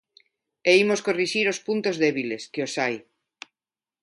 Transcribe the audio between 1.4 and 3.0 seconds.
os puntos débiles, que os hai.